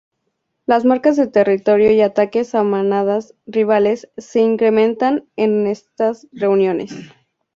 Las 0.65 0.83
marcas 0.83 1.15
de 1.15 1.27
territorio 1.27 1.91
y 1.91 2.01
ataques 2.01 2.55
a 2.55 2.63
manadas 2.63 3.35
rivales 3.45 4.09
se 4.17 4.39
incrementan 4.39 5.27
en 5.35 5.67
estas 5.67 6.27
reuniones. 6.31 6.91